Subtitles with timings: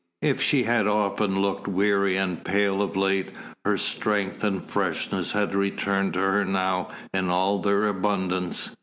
[0.23, 5.53] If she had often looked weary and pale of late, her strength and freshness had
[5.53, 8.75] returned to her now in all their abundance.